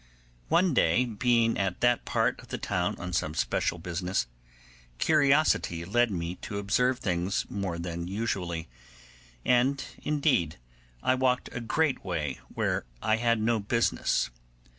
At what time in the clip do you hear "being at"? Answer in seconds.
1.05-1.79